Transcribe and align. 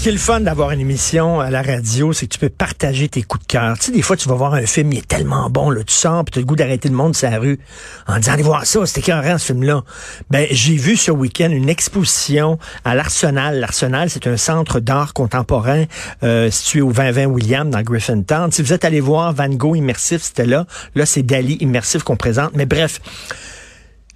Ce 0.00 0.04
qui 0.04 0.08
est 0.08 0.12
le 0.12 0.18
fun 0.18 0.40
d'avoir 0.40 0.70
une 0.70 0.80
émission 0.80 1.40
à 1.40 1.50
la 1.50 1.60
radio, 1.60 2.14
c'est 2.14 2.26
que 2.26 2.32
tu 2.32 2.38
peux 2.38 2.48
partager 2.48 3.10
tes 3.10 3.20
coups 3.20 3.46
de 3.46 3.52
cœur. 3.52 3.78
Tu 3.78 3.84
sais, 3.84 3.92
des 3.92 4.00
fois, 4.00 4.16
tu 4.16 4.30
vas 4.30 4.34
voir 4.34 4.54
un 4.54 4.64
film, 4.64 4.90
il 4.94 5.00
est 5.00 5.06
tellement 5.06 5.50
bon, 5.50 5.68
là, 5.68 5.84
tu 5.84 5.92
sens, 5.92 6.24
puis 6.24 6.32
tu 6.32 6.38
as 6.38 6.40
le 6.40 6.46
goût 6.46 6.56
d'arrêter 6.56 6.88
le 6.88 6.94
monde 6.94 7.14
sur 7.14 7.28
la 7.28 7.38
rue 7.38 7.60
en 8.06 8.16
disant, 8.16 8.32
allez 8.32 8.42
voir 8.42 8.64
ça, 8.64 8.86
c'était 8.86 9.00
écœurant, 9.00 9.36
ce 9.36 9.44
film-là. 9.44 9.84
Ben, 10.30 10.46
j'ai 10.52 10.76
vu 10.76 10.96
ce 10.96 11.10
week-end 11.10 11.50
une 11.50 11.68
exposition 11.68 12.58
à 12.82 12.94
l'Arsenal. 12.94 13.60
L'Arsenal, 13.60 14.08
c'est 14.08 14.26
un 14.26 14.38
centre 14.38 14.80
d'art 14.80 15.12
contemporain 15.12 15.84
euh, 16.22 16.50
situé 16.50 16.80
au 16.80 16.94
2020 16.94 17.26
William 17.26 17.68
dans 17.68 17.82
Griffintown. 17.82 18.50
Si 18.52 18.62
vous 18.62 18.72
êtes 18.72 18.86
allé 18.86 19.00
voir 19.00 19.34
Van 19.34 19.50
Gogh 19.50 19.76
immersif, 19.76 20.22
c'était 20.22 20.46
là. 20.46 20.64
Là, 20.94 21.04
c'est 21.04 21.22
Dali 21.22 21.58
immersif 21.60 22.04
qu'on 22.04 22.16
présente. 22.16 22.52
Mais 22.54 22.64
bref, 22.64 23.02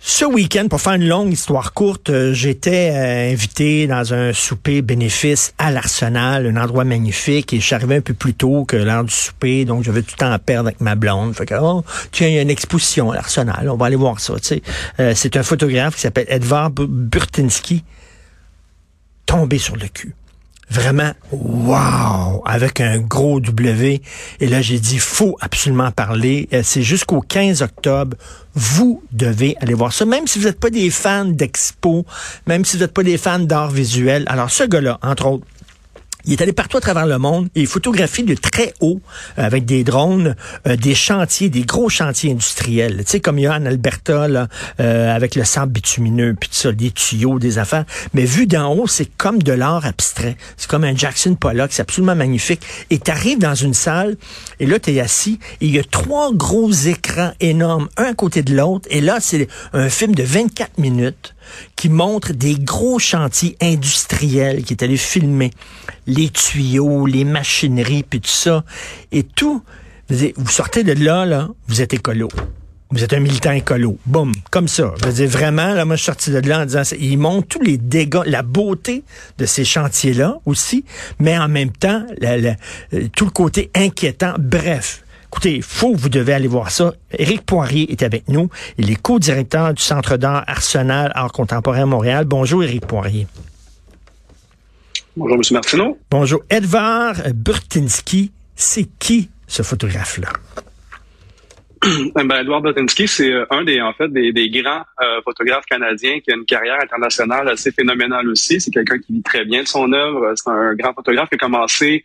ce 0.06 0.26
week-end, 0.26 0.68
pour 0.68 0.82
faire 0.82 0.92
une 0.92 1.08
longue 1.08 1.32
histoire 1.32 1.72
courte, 1.72 2.10
euh, 2.10 2.34
j'étais 2.34 2.90
euh, 2.92 3.32
invité 3.32 3.86
dans 3.86 4.12
un 4.12 4.34
souper 4.34 4.82
bénéfice 4.82 5.54
à 5.56 5.70
l'Arsenal, 5.70 6.46
un 6.46 6.62
endroit 6.62 6.84
magnifique, 6.84 7.54
et 7.54 7.58
je 7.58 7.64
suis 7.64 7.74
arrivé 7.74 7.96
un 7.96 8.00
peu 8.02 8.12
plus 8.12 8.34
tôt 8.34 8.66
que 8.66 8.76
l'heure 8.76 9.04
du 9.04 9.14
souper, 9.14 9.64
donc 9.64 9.82
j'avais 9.82 10.02
tout 10.02 10.12
le 10.12 10.18
temps 10.18 10.30
à 10.30 10.38
perdre 10.38 10.68
avec 10.68 10.82
ma 10.82 10.94
blonde. 10.94 11.34
Fait 11.34 11.46
que, 11.46 11.54
oh, 11.58 11.84
tiens, 12.12 12.26
a 12.26 12.42
une 12.42 12.50
exposition 12.50 13.12
à 13.12 13.14
l'Arsenal, 13.14 13.70
on 13.70 13.78
va 13.78 13.86
aller 13.86 13.96
voir 13.96 14.20
ça. 14.20 14.34
Euh, 15.00 15.14
c'est 15.16 15.38
un 15.38 15.42
photographe 15.42 15.94
qui 15.94 16.02
s'appelle 16.02 16.26
Edvard 16.28 16.70
Burtinski, 16.70 17.82
tombé 19.24 19.56
sur 19.56 19.74
le 19.74 19.88
cul 19.88 20.14
vraiment 20.70 21.12
wow! 21.32 22.42
Avec 22.44 22.80
un 22.80 22.98
gros 22.98 23.40
W. 23.40 24.02
Et 24.40 24.46
là 24.46 24.60
j'ai 24.62 24.78
dit 24.78 24.98
faut 24.98 25.36
absolument 25.40 25.90
parler. 25.90 26.48
Euh, 26.52 26.62
c'est 26.64 26.82
jusqu'au 26.82 27.20
15 27.20 27.62
octobre. 27.62 28.16
Vous 28.54 29.02
devez 29.10 29.56
aller 29.60 29.74
voir 29.74 29.92
ça. 29.92 30.04
Même 30.04 30.26
si 30.26 30.38
vous 30.38 30.44
n'êtes 30.44 30.60
pas 30.60 30.70
des 30.70 30.90
fans 30.90 31.24
d'expo 31.24 32.06
même 32.46 32.64
si 32.64 32.76
vous 32.76 32.82
n'êtes 32.82 32.92
pas 32.92 33.02
des 33.02 33.18
fans 33.18 33.38
d'art 33.38 33.70
visuel. 33.70 34.24
Alors 34.26 34.50
ce 34.50 34.64
gars 34.64 34.80
là 34.80 34.98
entre 35.02 35.26
autres 35.26 35.46
il 36.26 36.32
est 36.32 36.42
allé 36.42 36.52
partout 36.52 36.76
à 36.76 36.80
travers 36.80 37.06
le 37.06 37.18
monde 37.18 37.48
et 37.54 37.60
il 37.60 37.66
photographie 37.66 38.22
de 38.22 38.34
très 38.34 38.72
haut 38.80 39.00
euh, 39.38 39.44
avec 39.44 39.64
des 39.64 39.84
drones 39.84 40.36
euh, 40.66 40.76
des 40.76 40.94
chantiers, 40.94 41.48
des 41.48 41.62
gros 41.62 41.88
chantiers 41.88 42.32
industriels. 42.32 42.98
Tu 43.04 43.12
sais, 43.12 43.20
comme 43.20 43.38
il 43.38 43.42
y 43.42 43.46
a 43.46 43.54
en 43.54 43.66
Alberta, 43.66 44.28
là, 44.28 44.48
euh, 44.80 45.14
avec 45.14 45.34
le 45.34 45.44
sable 45.44 45.72
bitumineux, 45.72 46.34
puis 46.38 46.48
tout 46.48 46.56
ça, 46.56 46.72
des 46.72 46.90
tuyaux, 46.90 47.38
des 47.38 47.58
affaires. 47.58 47.84
Mais 48.14 48.24
vu 48.24 48.46
d'en 48.46 48.72
haut, 48.74 48.86
c'est 48.86 49.08
comme 49.16 49.42
de 49.42 49.52
l'art 49.52 49.84
abstrait. 49.84 50.36
C'est 50.56 50.68
comme 50.68 50.84
un 50.84 50.96
Jackson 50.96 51.34
Pollock, 51.34 51.70
c'est 51.72 51.82
absolument 51.82 52.16
magnifique. 52.16 52.62
Et 52.90 52.98
tu 52.98 53.10
arrives 53.10 53.38
dans 53.38 53.54
une 53.54 53.74
salle, 53.74 54.16
et 54.60 54.66
là, 54.66 54.78
tu 54.78 54.92
es 54.92 55.00
assis, 55.00 55.38
et 55.60 55.66
il 55.66 55.74
y 55.74 55.78
a 55.78 55.84
trois 55.84 56.32
gros 56.32 56.70
écrans 56.70 57.32
énormes, 57.40 57.88
un 57.96 58.04
à 58.04 58.14
côté 58.14 58.42
de 58.42 58.54
l'autre. 58.54 58.86
Et 58.90 59.00
là, 59.00 59.18
c'est 59.20 59.48
un 59.72 59.88
film 59.88 60.14
de 60.14 60.22
24 60.22 60.78
minutes 60.78 61.34
qui 61.76 61.88
montre 61.88 62.32
des 62.32 62.54
gros 62.54 62.98
chantiers 62.98 63.56
industriels 63.60 64.62
qui 64.64 64.72
est 64.72 64.82
allé 64.82 64.96
filmer 64.96 65.50
les 66.14 66.30
tuyaux, 66.30 67.06
les 67.06 67.24
machineries, 67.24 68.02
puis 68.02 68.20
tout 68.20 68.28
ça. 68.28 68.64
Et 69.12 69.22
tout, 69.22 69.62
vous 70.08 70.48
sortez 70.48 70.84
de 70.84 70.92
là, 70.92 71.24
là, 71.24 71.48
vous 71.68 71.82
êtes 71.82 71.94
écolo. 71.94 72.28
Vous 72.90 73.02
êtes 73.02 73.12
un 73.12 73.20
militant 73.20 73.50
écolo. 73.50 73.98
Boum, 74.06 74.32
comme 74.50 74.68
ça. 74.68 74.94
Je 75.00 75.06
veux 75.06 75.12
dire, 75.12 75.28
vraiment, 75.28 75.74
là, 75.74 75.84
moi, 75.84 75.96
je 75.96 76.02
suis 76.02 76.06
sorti 76.06 76.30
de 76.30 76.38
là 76.38 76.60
en 76.60 76.66
disant, 76.66 76.82
il 76.98 77.18
montre 77.18 77.48
tous 77.48 77.62
les 77.62 77.76
dégâts, 77.76 78.22
la 78.26 78.42
beauté 78.42 79.02
de 79.38 79.46
ces 79.46 79.64
chantiers-là 79.64 80.38
aussi, 80.46 80.84
mais 81.18 81.36
en 81.36 81.48
même 81.48 81.72
temps, 81.72 82.04
tout 83.16 83.24
le 83.24 83.30
côté 83.30 83.70
inquiétant. 83.74 84.34
Bref, 84.38 85.00
Écoutez, 85.34 85.62
faut, 85.62 85.96
vous 85.96 86.10
devez 86.10 86.32
aller 86.32 86.46
voir 86.46 86.70
ça. 86.70 86.94
Éric 87.18 87.44
Poirier 87.44 87.90
est 87.90 88.04
avec 88.04 88.28
nous. 88.28 88.50
Il 88.78 88.88
est 88.92 88.94
co-directeur 88.94 89.74
du 89.74 89.82
Centre 89.82 90.16
d'art 90.16 90.44
Arsenal 90.46 91.10
Art 91.16 91.32
contemporain 91.32 91.86
Montréal. 91.86 92.24
Bonjour, 92.24 92.62
Éric 92.62 92.86
Poirier. 92.86 93.26
Bonjour, 95.16 95.36
M. 95.36 95.42
Martineau. 95.52 95.98
Bonjour. 96.10 96.40
Edvard 96.50 97.14
Burtinski, 97.34 98.32
c'est 98.56 98.88
qui 98.98 99.30
ce 99.46 99.62
photographe-là? 99.62 100.28
Ben, 102.16 102.30
Edward 102.40 102.62
Burtinski, 102.64 103.06
c'est 103.06 103.30
euh, 103.30 103.46
un 103.50 103.62
des 103.62 103.80
en 103.80 103.92
fait 103.92 104.08
des, 104.08 104.50
grands 104.50 104.82
euh, 105.02 105.20
photographes 105.22 105.66
canadiens 105.66 106.18
qui 106.18 106.32
a 106.32 106.34
une 106.34 106.46
carrière 106.46 106.80
internationale 106.82 107.48
assez 107.48 107.70
phénoménale 107.70 108.28
aussi. 108.28 108.60
C'est 108.60 108.72
quelqu'un 108.72 108.98
qui 108.98 109.12
vit 109.12 109.22
très 109.22 109.44
bien 109.44 109.62
de 109.62 109.68
son 109.68 109.92
œuvre. 109.92 110.32
C'est 110.34 110.50
un 110.50 110.74
grand 110.74 110.94
photographe 110.94 111.28
qui 111.28 111.36
a 111.36 111.38
commencé 111.38 112.04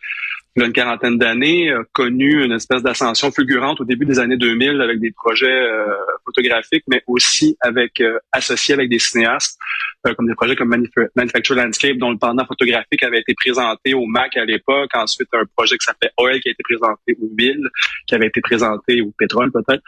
il 0.55 0.61
y 0.61 0.63
a 0.63 0.67
une 0.67 0.73
quarantaine 0.73 1.17
d'années, 1.17 1.71
a 1.71 1.83
connu 1.93 2.43
une 2.43 2.51
espèce 2.53 2.81
d'ascension 2.81 3.31
fulgurante 3.31 3.81
au 3.81 3.85
début 3.85 4.05
des 4.05 4.19
années 4.19 4.37
2000 4.37 4.81
avec 4.81 4.99
des 4.99 5.11
projets 5.11 5.47
euh, 5.47 5.85
photographiques, 6.25 6.83
mais 6.87 7.03
aussi 7.07 7.55
avec 7.61 8.01
euh, 8.01 8.17
associés 8.31 8.73
avec 8.73 8.89
des 8.89 8.97
cinéastes, 8.99 9.59
euh, 10.07 10.13
comme 10.15 10.27
des 10.27 10.33
projets 10.33 10.55
comme 10.55 10.75
Manufacture 11.15 11.55
Landscape, 11.55 11.97
dont 11.97 12.11
le 12.11 12.17
pendant 12.17 12.45
photographique 12.45 13.03
avait 13.03 13.19
été 13.19 13.35
présenté 13.35 13.93
au 13.93 14.05
MAC 14.07 14.37
à 14.37 14.45
l'époque. 14.45 14.89
Ensuite, 14.95 15.29
un 15.33 15.43
projet 15.55 15.77
qui 15.77 15.85
s'appelait 15.85 16.11
Oil, 16.17 16.39
qui 16.41 16.49
a 16.49 16.51
été 16.51 16.63
présenté 16.63 17.15
au 17.21 17.29
Bill, 17.31 17.69
qui 18.07 18.15
avait 18.15 18.27
été 18.27 18.41
présenté 18.41 19.01
au 19.01 19.11
Pétrole 19.17 19.51
peut-être, 19.51 19.83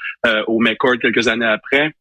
au 0.47 0.59
McCord 0.59 0.99
quelques 0.99 1.27
années 1.27 1.45
après. 1.45 1.91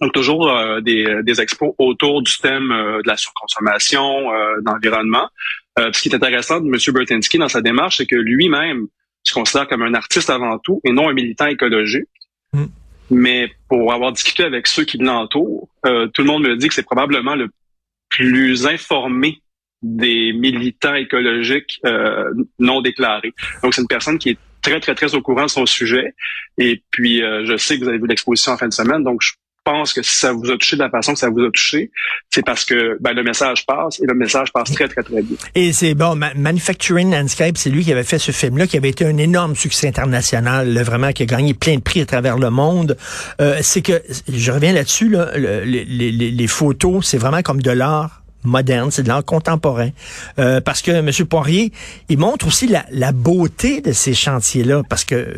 Donc 0.00 0.12
toujours 0.12 0.50
des, 0.82 1.22
des, 1.22 1.40
expos 1.40 1.74
autour 1.78 2.22
du 2.22 2.36
thème 2.38 2.70
de 2.70 3.06
la 3.06 3.16
surconsommation, 3.16 4.30
d'environnement. 4.62 5.28
Euh, 5.78 5.90
ce 5.92 6.02
qui 6.02 6.08
est 6.08 6.14
intéressant 6.14 6.60
de 6.60 6.66
M. 6.66 6.94
Bertinsky 6.94 7.38
dans 7.38 7.48
sa 7.48 7.62
démarche, 7.62 7.98
c'est 7.98 8.06
que 8.06 8.16
lui-même 8.16 8.88
se 9.22 9.32
considère 9.32 9.68
comme 9.68 9.82
un 9.82 9.94
artiste 9.94 10.28
avant 10.28 10.58
tout 10.58 10.80
et 10.84 10.92
non 10.92 11.08
un 11.08 11.14
militant 11.14 11.46
écologique. 11.46 12.08
Mm. 12.52 12.64
Mais 13.10 13.52
pour 13.68 13.92
avoir 13.92 14.12
discuté 14.12 14.44
avec 14.44 14.66
ceux 14.66 14.84
qui 14.84 14.98
l'entourent, 14.98 15.68
euh, 15.86 16.08
tout 16.08 16.22
le 16.22 16.28
monde 16.28 16.42
me 16.42 16.56
dit 16.56 16.68
que 16.68 16.74
c'est 16.74 16.82
probablement 16.82 17.34
le 17.34 17.48
plus 18.08 18.66
informé 18.66 19.40
des 19.82 20.32
militants 20.32 20.94
écologiques 20.94 21.80
euh, 21.86 22.32
non 22.58 22.82
déclarés. 22.82 23.32
Donc 23.62 23.74
c'est 23.74 23.82
une 23.82 23.88
personne 23.88 24.18
qui 24.18 24.30
est 24.30 24.38
très, 24.62 24.78
très, 24.80 24.94
très 24.94 25.14
au 25.14 25.22
courant 25.22 25.44
de 25.44 25.50
son 25.50 25.66
sujet. 25.66 26.14
Et 26.58 26.82
puis, 26.90 27.18
je 27.18 27.56
sais 27.56 27.76
que 27.76 27.82
vous 27.82 27.88
avez 27.88 27.98
vu 27.98 28.06
l'exposition 28.06 28.52
en 28.52 28.56
fin 28.56 28.68
de 28.68 28.72
semaine, 28.72 29.02
donc 29.02 29.20
je 29.20 29.32
pense 29.64 29.92
que 29.92 30.02
si 30.02 30.18
ça 30.18 30.32
vous 30.32 30.50
a 30.50 30.56
touché 30.56 30.76
de 30.76 30.82
la 30.82 30.90
façon 30.90 31.12
que 31.12 31.18
ça 31.18 31.30
vous 31.30 31.40
a 31.40 31.50
touché, 31.50 31.90
c'est 32.30 32.44
parce 32.44 32.64
que 32.64 32.96
ben, 33.00 33.12
le 33.12 33.22
message 33.22 33.64
passe 33.66 34.00
et 34.00 34.06
le 34.06 34.14
message 34.14 34.52
passe 34.52 34.72
très, 34.72 34.88
très, 34.88 35.02
très 35.02 35.22
bien. 35.22 35.36
Et 35.54 35.72
c'est 35.72 35.94
bon, 35.94 36.16
Manufacturing 36.36 37.10
Landscape, 37.10 37.56
c'est 37.56 37.70
lui 37.70 37.84
qui 37.84 37.92
avait 37.92 38.04
fait 38.04 38.18
ce 38.18 38.32
film-là, 38.32 38.66
qui 38.66 38.76
avait 38.76 38.90
été 38.90 39.04
un 39.04 39.16
énorme 39.16 39.54
succès 39.54 39.88
international, 39.88 40.82
vraiment, 40.82 41.12
qui 41.12 41.22
a 41.22 41.26
gagné 41.26 41.54
plein 41.54 41.76
de 41.76 41.82
prix 41.82 42.00
à 42.00 42.06
travers 42.06 42.38
le 42.38 42.50
monde. 42.50 42.96
Euh, 43.40 43.58
c'est 43.62 43.82
que, 43.82 44.02
je 44.28 44.52
reviens 44.52 44.72
là-dessus, 44.72 45.08
là, 45.08 45.30
les, 45.36 45.84
les, 45.84 46.10
les 46.12 46.46
photos, 46.46 47.06
c'est 47.06 47.18
vraiment 47.18 47.42
comme 47.42 47.62
de 47.62 47.70
l'art 47.70 48.21
moderne, 48.44 48.90
c'est 48.90 49.02
de 49.02 49.08
l'art 49.08 49.24
contemporain. 49.24 49.90
Euh, 50.38 50.60
parce 50.60 50.82
que 50.82 50.90
M. 50.90 51.10
Poirier, 51.26 51.72
il 52.08 52.18
montre 52.18 52.46
aussi 52.46 52.66
la, 52.66 52.84
la 52.90 53.12
beauté 53.12 53.80
de 53.80 53.92
ces 53.92 54.14
chantiers-là, 54.14 54.82
parce 54.88 55.04
que 55.04 55.36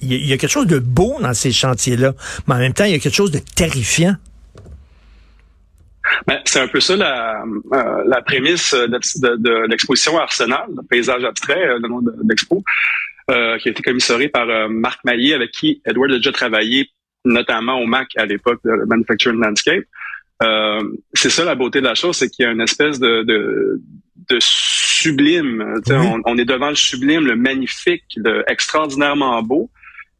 il 0.00 0.26
y, 0.26 0.32
a 0.32 0.36
quelque 0.36 0.50
chose 0.50 0.66
de 0.66 0.78
beau 0.78 1.16
dans 1.20 1.34
ces 1.34 1.52
chantiers-là, 1.52 2.12
mais 2.46 2.54
en 2.54 2.58
même 2.58 2.72
temps, 2.72 2.84
il 2.84 2.92
y 2.92 2.94
a 2.94 2.98
quelque 2.98 3.14
chose 3.14 3.30
de 3.30 3.38
terrifiant. 3.38 4.16
Ben, 6.26 6.40
c'est 6.44 6.60
un 6.60 6.68
peu 6.68 6.80
ça 6.80 6.96
la, 6.96 7.42
euh, 7.72 8.02
la 8.06 8.22
prémisse 8.22 8.74
de, 8.74 9.36
de, 9.36 9.66
l'exposition 9.66 10.18
Arsenal, 10.18 10.66
le 10.68 10.82
paysage 10.82 11.24
abstrait, 11.24 11.66
euh, 11.66 11.78
le 11.80 11.88
nom 11.88 12.00
de, 12.00 12.12
l'expo, 12.28 12.62
euh, 13.30 13.58
qui 13.58 13.68
a 13.68 13.70
été 13.72 13.82
commissoré 13.82 14.28
par 14.28 14.46
Marc 14.68 15.04
Maillet, 15.04 15.34
avec 15.34 15.50
qui 15.50 15.82
Edward 15.84 16.12
a 16.12 16.16
déjà 16.16 16.32
travaillé, 16.32 16.90
notamment 17.24 17.80
au 17.80 17.86
MAC 17.86 18.08
à 18.16 18.26
l'époque 18.26 18.60
de 18.64 18.84
Manufacturing 18.86 19.40
Landscape. 19.40 19.84
Euh, 20.42 20.82
c'est 21.14 21.30
ça 21.30 21.44
la 21.44 21.54
beauté 21.54 21.80
de 21.80 21.86
la 21.86 21.94
chose, 21.94 22.16
c'est 22.16 22.28
qu'il 22.28 22.44
y 22.44 22.48
a 22.48 22.52
une 22.52 22.60
espèce 22.60 22.98
de, 22.98 23.22
de, 23.22 23.80
de 24.28 24.38
sublime. 24.40 25.80
On, 25.90 26.20
on, 26.24 26.38
est 26.38 26.44
devant 26.44 26.68
le 26.68 26.74
sublime, 26.74 27.26
le 27.26 27.36
magnifique, 27.36 28.04
le 28.16 28.44
extraordinairement 28.50 29.42
beau. 29.42 29.70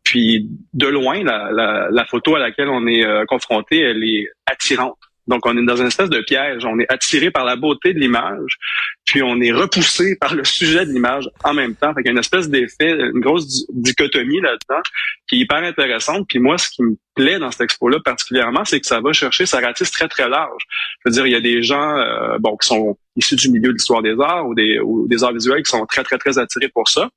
Puis 0.04 0.48
de 0.72 0.86
loin, 0.86 1.22
la, 1.24 1.50
la, 1.50 1.88
la 1.90 2.04
photo 2.04 2.36
à 2.36 2.38
laquelle 2.38 2.68
on 2.68 2.86
est 2.86 3.04
euh, 3.04 3.24
confronté, 3.26 3.80
elle 3.80 4.04
est 4.04 4.28
attirante. 4.46 4.98
Donc, 5.26 5.44
on 5.44 5.56
est 5.58 5.64
dans 5.64 5.76
une 5.76 5.88
espèce 5.88 6.10
de 6.10 6.20
piège. 6.20 6.64
On 6.64 6.78
est 6.78 6.90
attiré 6.90 7.32
par 7.32 7.44
la 7.44 7.56
beauté 7.56 7.92
de 7.92 7.98
l'image, 7.98 8.58
puis 9.04 9.22
on 9.22 9.40
est 9.40 9.50
repoussé 9.50 10.16
par 10.16 10.34
le 10.34 10.44
sujet 10.44 10.86
de 10.86 10.92
l'image 10.92 11.28
en 11.42 11.52
même 11.52 11.74
temps. 11.74 11.92
Fait 11.94 12.02
qu'il 12.02 12.06
y 12.06 12.08
a 12.10 12.12
une 12.12 12.18
espèce 12.18 12.48
d'effet, 12.48 12.92
une 12.92 13.20
grosse 13.20 13.66
dichotomie 13.72 14.40
là-dedans 14.40 14.82
qui 15.26 15.36
est 15.36 15.38
hyper 15.40 15.58
intéressante. 15.58 16.26
Puis 16.28 16.38
moi, 16.38 16.56
ce 16.58 16.68
qui 16.70 16.84
me 16.84 16.96
plaît 17.16 17.38
dans 17.38 17.50
cette 17.50 17.62
expo-là 17.62 17.98
particulièrement, 18.04 18.64
c'est 18.64 18.78
que 18.80 18.86
ça 18.86 19.00
va 19.00 19.12
chercher, 19.12 19.46
ça 19.46 19.58
ratisse 19.58 19.90
très, 19.90 20.06
très 20.06 20.28
large. 20.28 20.62
Je 21.04 21.08
veux 21.08 21.12
dire, 21.12 21.26
il 21.26 21.32
y 21.32 21.36
a 21.36 21.40
des 21.40 21.62
gens 21.62 21.96
euh, 21.96 22.38
bon 22.38 22.56
qui 22.56 22.68
sont 22.68 22.96
issus 23.16 23.34
du 23.36 23.50
milieu 23.50 23.68
de 23.68 23.72
l'histoire 23.72 24.02
des 24.02 24.14
arts 24.20 24.46
ou 24.46 24.54
des, 24.54 24.78
ou 24.78 25.08
des 25.08 25.24
arts 25.24 25.32
visuels 25.32 25.62
qui 25.62 25.70
sont 25.70 25.84
très, 25.86 26.04
très, 26.04 26.18
très 26.18 26.38
attirés 26.38 26.68
pour 26.68 26.88
ça. 26.88 27.08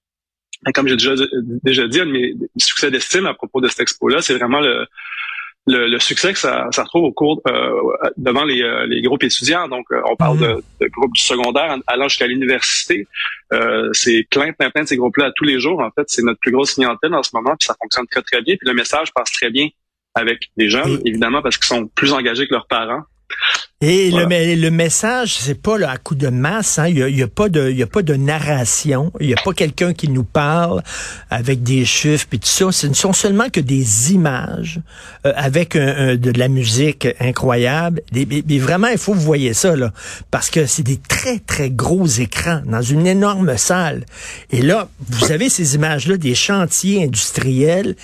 Et 0.68 0.72
comme 0.74 0.88
j'ai 0.88 0.98
déjà, 0.98 1.14
déjà 1.64 1.88
dit, 1.88 2.02
un 2.02 2.06
de 2.06 2.12
mes 2.12 2.34
succès 2.58 2.90
d'estime 2.92 3.26
à 3.26 3.34
propos 3.34 3.62
de 3.62 3.68
cette 3.68 3.82
expo-là, 3.82 4.22
c'est 4.22 4.34
vraiment 4.34 4.60
le, 4.60 4.86
le, 5.68 6.00
succès 6.00 6.34
que 6.34 6.40
ça, 6.40 6.68
ça 6.72 6.84
retrouve 6.84 7.04
au 7.04 7.12
cours 7.12 7.42
euh, 7.48 7.72
devant 8.18 8.44
les, 8.44 8.62
euh, 8.62 8.86
les, 8.88 9.02
groupes 9.02 9.24
étudiants. 9.24 9.68
Donc, 9.68 9.86
euh, 9.92 10.02
on 10.10 10.16
parle 10.16 10.38
mhm. 10.38 10.42
de, 10.42 10.64
de, 10.82 10.88
groupes 10.88 11.14
du 11.14 11.22
secondaire 11.22 11.78
allant 11.88 12.08
jusqu'à 12.08 12.28
l'université. 12.28 13.08
c'est 13.94 14.28
plein, 14.30 14.52
plein, 14.54 14.70
plein 14.70 14.84
de 14.84 14.88
ces 14.88 14.98
groupes-là 14.98 15.32
tous 15.36 15.46
les 15.46 15.60
jours. 15.60 15.80
En 15.80 15.92
fait, 15.92 16.04
c'est 16.08 16.24
notre 16.24 16.40
plus 16.40 16.52
grosse 16.52 16.74
clientèle 16.74 17.14
en 17.14 17.24
ce 17.24 17.32
moment, 17.34 17.56
puis 17.58 17.68
ça 17.68 17.76
fonctionne 17.82 18.08
très, 18.08 18.22
très 18.22 18.42
bien. 18.42 18.56
Puis 18.56 18.68
le 18.68 18.74
message 18.74 19.14
passe 19.14 19.32
très 19.32 19.50
bien 19.50 19.68
avec 20.16 20.50
les 20.58 20.70
jeunes, 20.70 21.00
évidemment, 21.06 21.42
parce 21.42 21.58
qu'ils 21.58 21.68
sont 21.68 21.88
plus 21.88 22.14
engagés 22.14 22.48
que 22.48 22.54
leurs 22.54 22.68
parents. 22.68 23.04
Et 23.82 24.12
le, 24.12 24.26
le 24.56 24.72
message, 24.72 25.36
c'est 25.36 25.62
pas 25.62 25.78
là, 25.78 25.92
à 25.92 25.98
coup 25.98 26.16
de 26.16 26.28
masse. 26.28 26.80
Hein. 26.80 26.88
Il 26.90 26.96
n'y 27.16 27.22
a, 27.22 27.26
a, 27.26 27.28
pas 27.30 27.48
de, 27.48 27.70
il 27.70 27.82
a 27.82 27.88
pas 27.88 28.02
de 28.02 28.14
narration. 28.14 29.14
Il 29.22 29.28
n'y 29.28 29.34
a 29.34 29.42
pas 29.42 29.54
quelqu'un 29.54 29.94
qui 29.94 30.10
nous 30.10 30.26
parle 30.26 30.84
avec 31.30 31.64
des 31.64 31.86
chiffres 31.86 32.28
et 32.34 32.40
tout 32.40 32.48
ça. 32.48 32.74
Ce 32.74 32.88
ne 32.88 32.94
sont 32.94 33.14
seulement 33.14 33.48
que 33.50 33.62
des 33.62 34.12
images 34.12 34.82
euh, 35.26 35.32
avec 35.38 35.78
de 35.78 36.38
la 36.38 36.50
musique 36.50 37.08
incroyable. 37.22 38.02
Mais, 38.12 38.58
vraiment, 38.58 38.88
il 38.88 38.98
faut 38.98 39.14
que 39.14 39.18
vous 39.18 39.24
voyez 39.24 39.54
ça 39.54 39.78
là, 39.78 39.94
parce 40.30 40.50
que 40.50 40.66
c'est 40.66 40.84
des 40.84 40.98
très 40.98 41.40
très 41.40 41.70
gros 41.70 42.06
écrans 42.06 42.62
dans 42.66 42.82
une 42.82 43.08
énorme 43.08 43.56
salle. 43.56 44.04
Et 44.52 44.62
là, 44.62 44.90
vous 45.08 45.32
avez 45.32 45.48
ces 45.48 45.76
images 45.76 46.06
là 46.06 46.18
des 46.18 46.36
chantiers 46.36 47.06
industriels 47.06 47.96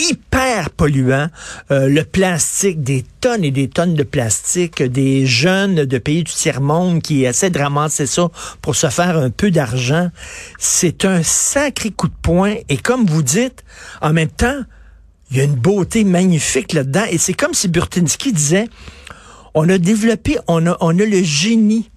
hyper 0.00 0.70
polluant. 0.70 1.28
Euh, 1.70 1.88
le 1.88 2.04
plastique, 2.04 2.82
des 2.82 3.04
tonnes 3.20 3.44
et 3.44 3.50
des 3.50 3.68
tonnes 3.68 3.94
de 3.94 4.02
plastique, 4.02 4.82
des 4.82 5.26
jeunes 5.26 5.84
de 5.84 5.98
pays 5.98 6.24
du 6.24 6.32
tiers-monde 6.32 7.02
qui 7.02 7.24
essaient 7.24 7.50
de 7.50 7.58
ramasser 7.58 8.06
ça 8.06 8.28
pour 8.62 8.76
se 8.76 8.88
faire 8.88 9.16
un 9.18 9.30
peu 9.30 9.50
d'argent. 9.50 10.10
C'est 10.58 11.04
un 11.04 11.22
sacré 11.22 11.90
coup 11.90 12.08
de 12.08 12.14
poing. 12.22 12.54
Et 12.68 12.76
comme 12.76 13.06
vous 13.06 13.22
dites, 13.22 13.64
en 14.00 14.12
même 14.12 14.28
temps, 14.28 14.60
il 15.30 15.36
y 15.36 15.40
a 15.40 15.44
une 15.44 15.54
beauté 15.54 16.04
magnifique 16.04 16.72
là-dedans. 16.72 17.04
Et 17.10 17.18
c'est 17.18 17.34
comme 17.34 17.54
si 17.54 17.68
Burtinski 17.68 18.32
disait, 18.32 18.68
on 19.54 19.68
a 19.68 19.78
développé, 19.78 20.38
on 20.48 20.66
a, 20.66 20.76
on 20.80 20.98
a 20.98 21.04
le 21.04 21.22
génie 21.22 21.90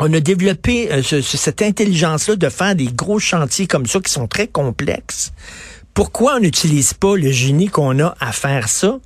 on 0.00 0.12
a 0.12 0.18
développé 0.20 0.90
euh, 0.90 1.02
cette 1.02 1.62
intelligence-là 1.62 2.34
de 2.36 2.48
faire 2.48 2.74
des 2.74 2.86
gros 2.86 3.20
chantiers 3.20 3.68
comme 3.68 3.86
ça 3.86 4.00
qui 4.00 4.10
sont 4.12 4.26
très 4.26 4.48
complexes 4.48 5.32
pourquoi 5.94 6.36
on 6.36 6.40
n'utilise 6.40 6.92
pas 6.92 7.16
le 7.16 7.30
génie 7.30 7.68
qu'on 7.68 7.98
a 8.00 8.14
à 8.20 8.32
faire 8.32 8.68
ça, 8.68 8.98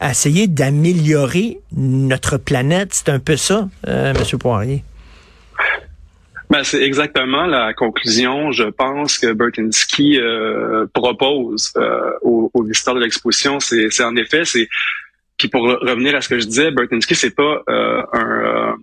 à 0.00 0.10
essayer 0.10 0.46
d'améliorer 0.46 1.58
notre 1.76 2.38
planète? 2.38 2.90
C'est 2.92 3.08
un 3.08 3.18
peu 3.18 3.36
ça, 3.36 3.68
euh, 3.88 4.14
M. 4.14 4.38
Poirier. 4.38 4.84
Ben, 6.50 6.64
c'est 6.64 6.82
exactement 6.82 7.44
la 7.44 7.74
conclusion, 7.74 8.52
je 8.52 8.64
pense, 8.64 9.18
que 9.18 9.32
Bertinsky 9.32 10.18
euh, 10.18 10.86
propose 10.94 11.72
euh, 11.76 12.10
aux, 12.22 12.50
visiteurs 12.62 12.94
de 12.94 13.00
l'exposition. 13.00 13.60
C'est, 13.60 14.02
en 14.02 14.16
effet, 14.16 14.44
c'est 14.44 14.68
puis 15.36 15.48
pour 15.48 15.62
revenir 15.62 16.16
à 16.16 16.20
ce 16.20 16.28
que 16.28 16.38
je 16.38 16.46
disais, 16.46 16.70
Bertinsky, 16.70 17.14
c'est 17.14 17.34
pas 17.34 17.62
euh, 17.68 18.02
un 18.12 18.76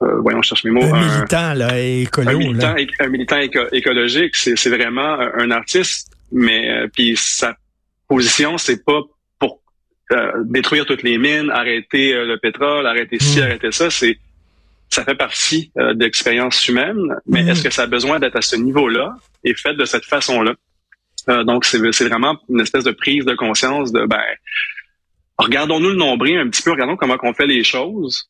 voyons, 0.00 0.40
je 0.42 0.48
cherche 0.48 0.64
mes 0.64 0.70
mots. 0.70 0.82
Un, 0.82 0.98
militant, 0.98 1.54
là, 1.54 1.78
écolo, 1.78 2.30
un 2.30 2.34
militant, 2.34 2.74
un 3.00 3.08
militant 3.08 3.38
écologique, 3.70 4.34
c'est 4.34 4.70
vraiment 4.70 5.18
un 5.20 5.50
artiste 5.50 6.10
mais 6.32 6.70
euh, 6.70 6.88
puis 6.88 7.14
sa 7.16 7.56
position, 8.08 8.58
c'est 8.58 8.84
pas 8.84 9.00
pour 9.38 9.60
euh, 10.12 10.32
détruire 10.44 10.86
toutes 10.86 11.02
les 11.02 11.18
mines, 11.18 11.50
arrêter 11.50 12.14
euh, 12.14 12.26
le 12.26 12.38
pétrole, 12.38 12.86
arrêter 12.86 13.18
ci, 13.20 13.40
hmm. 13.40 13.44
arrêter 13.44 13.72
ça. 13.72 13.90
C'est 13.90 14.18
ça 14.88 15.04
fait 15.04 15.14
partie 15.14 15.70
de 15.76 16.02
l'expérience 16.02 16.66
humaine, 16.66 16.96
mais 17.24 17.44
hmm. 17.44 17.48
est-ce 17.50 17.62
que 17.62 17.70
ça 17.70 17.82
a 17.82 17.86
besoin 17.86 18.18
d'être 18.18 18.34
à 18.34 18.42
ce 18.42 18.56
niveau-là 18.56 19.14
et 19.44 19.54
fait 19.54 19.74
de 19.74 19.84
cette 19.84 20.04
façon-là? 20.04 20.54
donc, 21.44 21.64
c'est 21.64 21.78
vraiment 21.78 22.40
une 22.48 22.60
espèce 22.60 22.82
de 22.82 22.90
prise 22.90 23.24
de 23.24 23.34
conscience 23.34 23.92
de, 23.92 24.04
ben, 24.06 24.22
regardons-nous 25.38 25.90
le 25.90 25.96
nombril 25.96 26.38
un 26.38 26.48
petit 26.48 26.62
peu, 26.62 26.72
regardons 26.72 26.96
comment 26.96 27.16
on 27.22 27.34
fait 27.34 27.46
les 27.46 27.62
choses, 27.62 28.29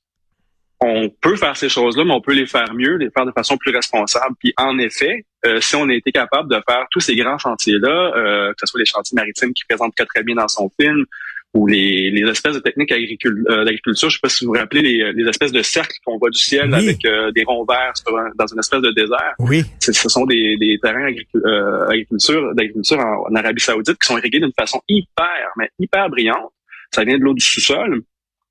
on 0.80 1.10
peut 1.10 1.36
faire 1.36 1.56
ces 1.56 1.68
choses-là, 1.68 2.04
mais 2.04 2.12
on 2.12 2.20
peut 2.22 2.32
les 2.32 2.46
faire 2.46 2.72
mieux, 2.74 2.96
les 2.96 3.10
faire 3.10 3.26
de 3.26 3.32
façon 3.32 3.56
plus 3.58 3.70
responsable. 3.70 4.34
Puis 4.38 4.54
en 4.56 4.78
effet, 4.78 5.26
euh, 5.44 5.60
si 5.60 5.76
on 5.76 5.88
a 5.88 5.94
été 5.94 6.10
capable 6.10 6.50
de 6.50 6.60
faire 6.66 6.86
tous 6.90 7.00
ces 7.00 7.14
grands 7.16 7.38
chantiers-là, 7.38 8.12
euh, 8.16 8.48
que 8.52 8.56
ce 8.60 8.66
soit 8.66 8.80
les 8.80 8.86
chantiers 8.86 9.14
maritimes 9.14 9.52
qui 9.52 9.64
présentent 9.68 9.94
très 9.94 10.06
très 10.06 10.22
bien 10.22 10.36
dans 10.36 10.48
son 10.48 10.70
film, 10.80 11.04
ou 11.52 11.66
les, 11.66 12.10
les 12.12 12.30
espèces 12.30 12.54
de 12.54 12.60
techniques 12.60 12.92
euh, 12.92 13.64
d'agriculture, 13.64 14.08
je 14.08 14.14
sais 14.14 14.20
pas 14.22 14.28
si 14.28 14.44
vous 14.44 14.52
vous 14.52 14.58
rappelez 14.58 14.82
les, 14.82 15.12
les 15.12 15.28
espèces 15.28 15.50
de 15.50 15.62
cercles 15.62 15.96
qu'on 16.04 16.16
voit 16.16 16.30
du 16.30 16.38
ciel 16.38 16.72
avec 16.72 16.98
des 17.00 17.44
ronds 17.44 17.66
verts 17.68 17.92
dans 18.36 18.46
une 18.46 18.60
espèce 18.60 18.80
de 18.80 18.92
désert. 18.92 19.34
Oui. 19.40 19.64
Ce 19.80 19.92
sont 19.92 20.26
des, 20.26 20.56
des 20.58 20.78
terrains 20.80 21.10
d'agriculture 21.10 22.54
d'agriculture 22.54 23.00
en, 23.00 23.26
en 23.28 23.34
Arabie 23.34 23.60
Saoudite 23.60 23.98
qui 23.98 24.06
sont 24.06 24.16
irrigués 24.16 24.38
d'une 24.38 24.52
façon 24.56 24.80
hyper, 24.88 25.50
mais 25.56 25.68
hyper 25.80 26.08
brillante. 26.08 26.52
Ça 26.94 27.04
vient 27.04 27.18
de 27.18 27.22
l'eau 27.22 27.34
du 27.34 27.44
sous-sol 27.44 28.00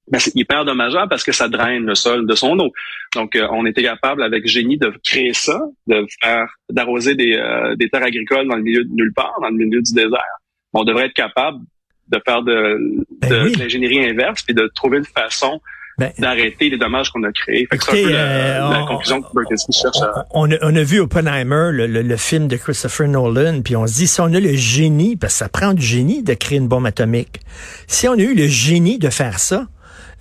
ben, 0.09 0.19
c'est 0.19 0.35
hyper 0.35 0.65
dommageable 0.65 1.09
parce 1.09 1.23
que 1.23 1.31
ça 1.31 1.47
draine 1.47 1.85
le 1.85 1.95
sol 1.95 2.25
de 2.25 2.35
son 2.35 2.57
eau. 2.59 2.71
Donc, 3.15 3.35
euh, 3.35 3.47
on 3.51 3.65
était 3.65 3.83
capable 3.83 4.23
avec 4.23 4.47
génie 4.47 4.77
de 4.77 4.91
créer 5.03 5.33
ça, 5.33 5.59
de 5.87 6.05
faire 6.21 6.47
d'arroser 6.69 7.15
des, 7.15 7.35
euh, 7.35 7.75
des 7.75 7.89
terres 7.89 8.03
agricoles 8.03 8.47
dans 8.47 8.55
le 8.55 8.63
milieu 8.63 8.83
de 8.83 8.93
nulle 8.93 9.13
part, 9.13 9.35
dans 9.41 9.49
le 9.49 9.55
milieu 9.55 9.81
du 9.81 9.93
désert. 9.93 10.37
On 10.73 10.83
devrait 10.83 11.07
être 11.07 11.13
capable 11.13 11.59
de 12.07 12.19
faire 12.25 12.41
de, 12.41 13.05
ben 13.21 13.51
l'ingénierie 13.57 14.09
inverse 14.09 14.43
et 14.49 14.53
de 14.53 14.69
trouver 14.73 14.97
une 14.97 15.05
façon 15.05 15.61
ben, 15.99 16.11
d'arrêter 16.17 16.69
les 16.69 16.77
dommages 16.77 17.11
qu'on 17.11 17.21
a 17.23 17.31
créés. 17.31 17.67
c'est 17.71 17.89
un 17.89 17.91
peu 17.91 18.11
la, 18.11 18.81
euh, 18.81 18.85
conclusion 18.85 19.21
que 19.21 19.27
cherche 19.71 20.01
à... 20.01 20.25
On 20.31 20.49
a, 20.49 20.55
on 20.61 20.75
a 20.75 20.83
vu 20.83 21.01
Oppenheimer, 21.01 21.71
le, 21.71 21.87
le, 21.87 22.17
film 22.17 22.47
de 22.47 22.55
Christopher 22.55 23.07
Nolan, 23.07 23.61
puis 23.61 23.75
on 23.75 23.85
se 23.85 23.95
dit, 23.95 24.07
si 24.07 24.21
on 24.21 24.33
a 24.33 24.39
le 24.39 24.53
génie, 24.53 25.17
parce 25.17 25.33
que 25.33 25.39
ça 25.39 25.49
prend 25.49 25.73
du 25.73 25.85
génie 25.85 26.23
de 26.23 26.33
créer 26.33 26.57
une 26.57 26.67
bombe 26.67 26.85
atomique, 26.85 27.41
si 27.87 28.07
on 28.07 28.13
a 28.13 28.21
eu 28.21 28.33
le 28.33 28.47
génie 28.47 28.97
de 28.97 29.09
faire 29.09 29.39
ça, 29.39 29.67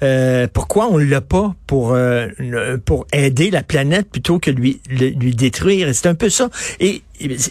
euh, 0.03 0.47
pourquoi 0.53 0.89
on 0.91 0.99
l'a 0.99 1.21
pas 1.21 1.55
pour 1.67 1.93
euh, 1.93 2.29
pour 2.85 3.06
aider 3.12 3.50
la 3.50 3.62
planète 3.62 4.09
plutôt 4.11 4.39
que 4.39 4.50
lui 4.50 4.81
lui 4.91 5.35
détruire? 5.35 5.89
C'est 5.95 6.09
un 6.09 6.15
peu 6.15 6.29
ça. 6.29 6.50
Et 6.81 7.03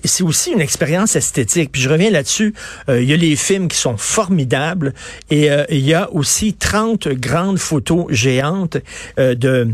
c'est 0.06 0.24
aussi 0.24 0.52
une 0.52 0.62
expérience 0.62 1.16
esthétique. 1.16 1.72
Puis 1.72 1.82
je 1.82 1.90
reviens 1.90 2.10
là-dessus. 2.10 2.54
Euh, 2.90 3.02
il 3.02 3.10
y 3.10 3.14
a 3.14 3.18
les 3.18 3.36
films 3.36 3.68
qui 3.68 3.78
sont 3.78 3.98
formidables 3.98 4.94
et 5.30 5.50
il 5.70 5.80
y 5.80 5.94
a 5.94 6.12
aussi 6.14 6.54
30 6.54 7.10
grandes 7.10 7.60
photos 7.60 8.06
géantes 8.10 8.78
de 9.18 9.68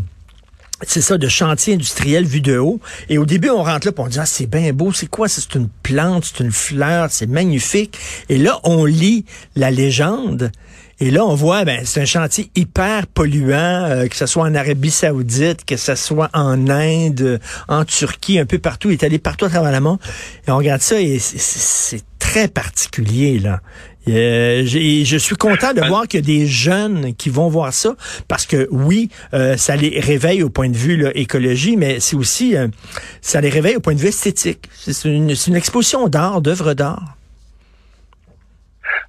c'est 0.87 1.01
ça, 1.01 1.17
de 1.17 1.27
chantier 1.27 1.73
industriel 1.75 2.25
vu 2.25 2.41
de 2.41 2.57
haut. 2.57 2.79
Et 3.09 3.17
au 3.17 3.25
début, 3.25 3.49
on 3.49 3.63
rentre 3.63 3.87
là, 3.87 3.91
pour 3.91 4.05
on 4.05 4.07
dit, 4.07 4.19
ah, 4.19 4.25
c'est 4.25 4.47
bien 4.47 4.73
beau, 4.73 4.91
c'est 4.91 5.07
quoi? 5.07 5.27
C'est 5.27 5.55
une 5.55 5.69
plante, 5.83 6.25
c'est 6.25 6.43
une 6.43 6.51
fleur, 6.51 7.07
c'est 7.11 7.27
magnifique. 7.27 7.97
Et 8.29 8.37
là, 8.37 8.59
on 8.63 8.85
lit 8.85 9.25
la 9.55 9.71
légende. 9.71 10.51
Et 10.99 11.11
là, 11.11 11.25
on 11.25 11.35
voit, 11.35 11.65
ben, 11.65 11.81
c'est 11.85 12.01
un 12.01 12.05
chantier 12.05 12.49
hyper 12.55 13.07
polluant, 13.07 13.83
euh, 13.85 14.07
que 14.07 14.15
ce 14.15 14.25
soit 14.25 14.43
en 14.43 14.55
Arabie 14.55 14.91
Saoudite, 14.91 15.65
que 15.65 15.75
ce 15.75 15.95
soit 15.95 16.29
en 16.33 16.69
Inde, 16.69 17.39
en 17.67 17.83
Turquie, 17.83 18.39
un 18.39 18.45
peu 18.45 18.59
partout. 18.59 18.89
Il 18.89 18.93
est 18.93 19.03
allé 19.03 19.19
partout 19.19 19.45
à 19.45 19.49
travers 19.49 19.71
le 19.71 19.79
monde. 19.79 19.99
Et 20.47 20.51
on 20.51 20.57
regarde 20.57 20.81
ça 20.81 21.01
et 21.01 21.19
c'est 21.19 22.03
très 22.19 22.47
particulier, 22.47 23.39
là. 23.39 23.59
Euh, 24.07 24.63
je 24.65 25.17
suis 25.17 25.35
content 25.35 25.73
de 25.73 25.81
ben 25.81 25.87
voir 25.87 26.07
qu'il 26.07 26.19
y 26.19 26.23
a 26.23 26.39
des 26.39 26.45
jeunes 26.45 27.15
qui 27.15 27.29
vont 27.29 27.47
voir 27.47 27.73
ça 27.73 27.95
parce 28.27 28.45
que 28.45 28.67
oui, 28.71 29.09
euh, 29.33 29.55
ça 29.57 29.75
les 29.75 29.99
réveille 29.99 30.43
au 30.43 30.49
point 30.49 30.69
de 30.69 30.77
vue 30.77 30.97
là, 30.97 31.11
écologie, 31.15 31.77
mais 31.77 31.99
c'est 31.99 32.15
aussi 32.15 32.55
ça 33.21 33.41
les 33.41 33.49
réveille 33.49 33.77
au 33.77 33.79
point 33.79 33.95
de 33.95 33.99
vue 33.99 34.07
esthétique. 34.07 34.69
C'est 34.73 35.07
une, 35.07 35.33
une 35.47 35.55
exposition 35.55 36.07
d'art, 36.07 36.41
d'œuvres 36.41 36.73
d'art. 36.73 37.17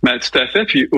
Ben, 0.04 0.18
tout 0.18 0.38
à 0.38 0.46
fait. 0.46 0.66
Puis 0.66 0.88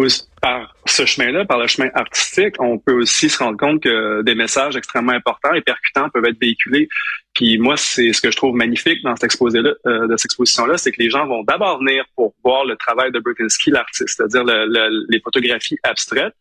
par 0.42 0.74
ce 0.84 1.06
chemin-là, 1.06 1.44
par 1.44 1.58
le 1.58 1.68
chemin 1.68 1.88
artistique, 1.94 2.56
on 2.58 2.76
peut 2.76 3.00
aussi 3.00 3.28
se 3.28 3.38
rendre 3.38 3.56
compte 3.56 3.80
que 3.82 4.22
des 4.22 4.34
messages 4.34 4.76
extrêmement 4.76 5.12
importants 5.12 5.54
et 5.54 5.60
percutants 5.60 6.08
peuvent 6.10 6.24
être 6.24 6.40
véhiculés. 6.40 6.88
Puis 7.36 7.58
moi, 7.58 7.76
c'est 7.76 8.14
ce 8.14 8.22
que 8.22 8.30
je 8.30 8.36
trouve 8.36 8.56
magnifique 8.56 9.02
dans 9.02 9.14
cette 9.14 9.24
exposé-là, 9.24 9.74
euh, 9.86 10.08
de 10.08 10.16
cette 10.16 10.24
exposition-là, 10.24 10.78
c'est 10.78 10.90
que 10.90 11.02
les 11.02 11.10
gens 11.10 11.26
vont 11.26 11.42
d'abord 11.42 11.80
venir 11.80 12.06
pour 12.14 12.34
voir 12.42 12.64
le 12.64 12.76
travail 12.76 13.12
de 13.12 13.18
Brzezinski, 13.18 13.70
l'artiste, 13.70 14.16
c'est-à-dire 14.16 14.42
les 14.44 15.20
photographies 15.20 15.76
abstraites. 15.82 16.32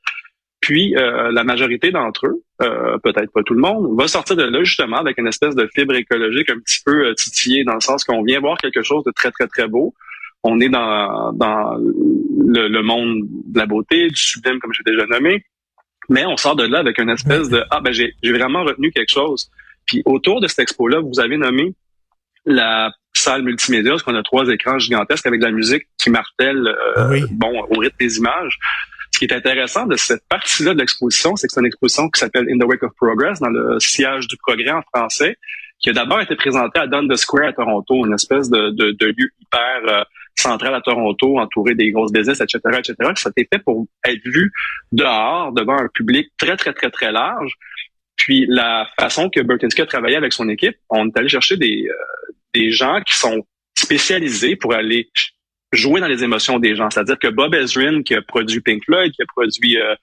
Puis 0.62 0.96
euh, 0.96 1.34
la 1.34 1.44
majorité 1.44 1.92
d'entre 1.92 2.28
eux, 2.28 2.42
euh, 2.62 2.98
peut-être 3.00 3.30
pas 3.34 3.44
tout 3.44 3.56
le 3.56 3.60
monde, 3.60 4.00
va 4.00 4.08
sortir 4.08 4.38
de 4.38 4.44
là 4.44 4.64
justement 4.64 4.96
avec 4.96 5.18
une 5.18 5.28
espèce 5.28 5.54
de 5.54 5.70
fibre 5.76 5.96
écologique 5.96 6.50
un 6.50 6.60
petit 6.60 6.80
peu 6.86 7.14
titillée 7.16 7.66
dans 7.66 7.74
le 7.74 7.82
sens 7.82 8.06
qu'on 8.06 8.24
vient 8.24 8.40
voir 8.40 8.58
quelque 8.58 8.82
chose 8.82 9.04
de 9.04 9.12
très 9.12 9.32
très 9.32 9.48
très 9.48 9.68
beau. 9.68 9.94
On 10.44 10.62
est 10.62 10.70
dans, 10.70 11.34
dans 11.34 11.76
le, 11.76 12.82
monde 12.84 13.20
de 13.48 13.60
la 13.60 13.66
beauté, 13.66 14.08
du 14.08 14.16
sublime, 14.16 14.60
comme 14.60 14.72
j'ai 14.72 14.84
déjà 14.90 15.06
nommé. 15.08 15.44
Mais 16.08 16.26
on 16.26 16.38
sort 16.38 16.56
de 16.56 16.64
là 16.64 16.80
avec 16.80 17.00
une 17.00 17.10
espèce 17.10 17.50
de 17.50 17.64
ah 17.70 17.82
ben 17.82 17.92
j'ai 17.92 18.14
vraiment 18.24 18.64
retenu 18.64 18.92
quelque 18.92 19.12
chose. 19.12 19.52
Puis 19.86 20.02
autour 20.06 20.42
de 20.42 20.48
cette 20.48 20.60
expo-là, 20.60 21.00
vous 21.00 21.20
avez 21.20 21.38
nommé 21.38 21.74
la 22.46 22.92
salle 23.14 23.44
multimédia, 23.44 23.92
parce 23.92 24.04
qu'on 24.04 24.16
a 24.16 24.24
trois 24.24 24.48
écrans 24.50 24.78
gigantesques 24.78 25.26
avec 25.26 25.40
de 25.40 25.46
la 25.46 25.52
musique 25.52 25.84
qui 25.98 26.10
martèle 26.10 26.68
euh, 26.98 27.26
bon 27.32 27.66
au 27.70 27.80
rythme 27.80 27.96
des 28.00 28.18
images. 28.18 28.58
Ce 29.12 29.20
qui 29.20 29.26
est 29.26 29.34
intéressant 29.34 29.86
de 29.86 29.96
cette 29.96 30.28
partie-là 30.28 30.74
de 30.74 30.80
l'exposition, 30.80 31.36
c'est 31.36 31.48
que 31.48 31.54
c'est 31.54 31.62
une 31.62 31.68
exposition 31.68 32.10
qui 32.10 32.20
s'appelle 32.20 32.48
In 32.52 32.60
the 32.60 32.66
Wake 32.68 32.84
of 32.84 32.92
Progress, 32.98 33.40
dans 33.40 33.50
le 33.50 33.80
sillage 33.80 34.28
du 34.28 34.36
progrès 34.38 34.72
en 34.72 34.82
français, 34.94 35.38
qui 35.80 35.90
a 35.90 35.94
d'abord 35.94 36.20
été 36.20 36.36
présentée 36.36 36.80
à 36.80 36.88
Dundas 36.88 37.18
Square 37.18 37.50
à 37.50 37.54
Toronto, 37.54 38.06
une 38.06 38.14
espèce 38.14 38.50
de, 38.50 38.72
de, 38.72 38.92
de 38.92 39.06
lieu 39.06 39.30
hyper 39.40 39.82
euh, 39.88 40.04
centrale 40.36 40.76
à 40.76 40.82
Toronto, 40.82 41.40
entouré 41.40 41.76
des 41.76 41.92
grosses 41.92 42.12
business, 42.12 42.42
etc., 42.42 42.60
etc. 42.78 42.96
Ça 43.16 43.30
a 43.30 43.32
été 43.32 43.48
fait 43.52 43.64
pour 43.64 43.88
être 44.06 44.22
vu 44.26 44.52
dehors, 44.92 45.54
devant 45.54 45.78
un 45.78 45.88
public 45.94 46.28
très, 46.38 46.58
très, 46.58 46.74
très, 46.74 46.90
très 46.90 47.12
large. 47.12 47.54
Puis 48.16 48.46
la 48.48 48.88
façon 49.00 49.30
que 49.30 49.42
Bertinsky 49.42 49.82
a 49.82 49.86
travaillé 49.86 50.16
avec 50.16 50.34
son 50.34 50.50
équipe, 50.50 50.78
on 50.90 51.08
est 51.08 51.18
allé 51.18 51.30
chercher 51.30 51.58
des, 51.58 51.88
euh, 51.88 52.34
des 52.54 52.72
gens 52.72 53.02
qui 53.02 53.16
sont 53.18 53.46
spécialisés 53.78 54.56
pour 54.56 54.74
aller 54.74 55.10
jouer 55.74 56.00
dans 56.00 56.08
les 56.08 56.24
émotions 56.24 56.60
des 56.60 56.76
gens. 56.76 56.90
C'est-à-dire 56.90 57.20
que 57.20 57.28
Bob 57.28 57.54
Ezrin, 57.54 58.04
qui 58.04 58.16
a 58.16 58.22
produit 58.22 58.62
Pink 58.62 58.84
Floyd, 58.86 59.12
qui 59.12 59.22
a 59.22 59.26
produit 59.26 59.78
euh, 59.78 59.96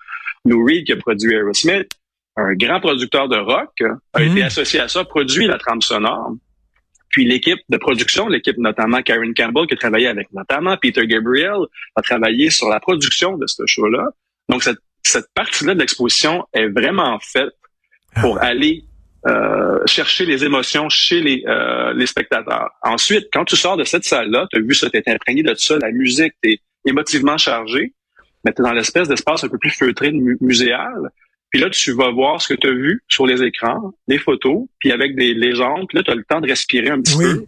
Lou 0.45 0.64
Reed, 0.64 0.85
qui 0.85 0.92
a 0.92 0.97
produit 0.97 1.33
Aerosmith, 1.35 1.88
un 2.37 2.54
grand 2.54 2.81
producteur 2.81 3.28
de 3.28 3.37
rock, 3.37 3.83
a 4.12 4.21
mhm. 4.21 4.33
été 4.33 4.42
associé 4.42 4.81
à 4.81 4.88
ça, 4.88 5.04
produit 5.04 5.47
la 5.47 5.59
trame 5.59 5.83
sonore. 5.83 6.35
Puis 7.11 7.26
l'équipe 7.26 7.59
de 7.69 7.76
production, 7.76 8.28
l'équipe 8.28 8.57
notamment 8.57 9.02
Karen 9.02 9.35
Campbell, 9.35 9.66
qui 9.66 9.75
a 9.75 9.76
travaillé 9.76 10.07
avec 10.07 10.33
notamment 10.33 10.76
Peter 10.78 11.07
Gabriel, 11.07 11.59
a 11.95 12.02
travaillé 12.02 12.49
sur 12.49 12.69
la 12.69 12.81
production 12.81 13.37
de 13.37 13.47
ce 13.47 13.64
show-là. 13.66 14.09
Donc 14.49 14.62
cette, 14.62 14.78
cette 15.02 15.26
partie-là 15.35 15.75
de 15.75 15.81
l'exposition 15.81 16.47
est 16.54 16.69
vraiment 16.69 17.19
faite 17.21 17.52
pour 18.21 18.40
aller 18.42 18.85
euh, 19.26 19.78
chercher 19.87 20.26
les 20.26 20.45
émotions 20.45 20.88
chez 20.88 21.21
les, 21.21 21.45
euh, 21.47 21.92
les 21.95 22.07
spectateurs. 22.07 22.71
Ensuite, 22.83 23.28
quand 23.33 23.45
tu 23.45 23.57
sors 23.57 23.76
de 23.76 23.85
cette 23.85 24.04
salle-là, 24.04 24.47
tu 24.50 24.59
as 24.59 24.62
vu 24.62 24.75
ça, 24.75 24.90
tu 24.90 25.00
imprégné 25.07 25.42
de 25.42 25.54
ça, 25.54 25.78
la 25.78 25.92
musique, 25.92 26.33
tu 26.42 26.52
es 26.52 26.59
émotivement 26.87 27.38
chargé, 27.38 27.95
mais 28.45 28.52
tu 28.52 28.62
es 28.62 28.64
dans 28.64 28.73
l'espèce 28.73 29.09
d'espace 29.09 29.45
un 29.45 29.49
peu 29.49 29.59
plus 29.59 29.71
feutré, 29.71 30.11
muséal. 30.40 31.11
Puis 31.50 31.61
là, 31.61 31.71
tu 31.71 31.92
vas 31.92 32.11
voir 32.11 32.40
ce 32.42 32.52
que 32.52 32.59
tu 32.59 32.66
as 32.66 32.73
vu 32.73 33.02
sur 33.09 33.26
les 33.26 33.42
écrans, 33.42 33.92
les 34.09 34.19
photos, 34.19 34.64
puis 34.81 34.90
avec 34.90 35.14
des 35.14 35.35
légendes. 35.35 35.87
Puis 35.88 35.99
là, 35.99 36.02
tu 36.02 36.11
as 36.11 36.14
le 36.14 36.25
temps 36.25 36.40
de 36.40 36.49
respirer 36.49 36.88
un 36.88 37.00
petit 37.00 37.16
peu, 37.16 37.45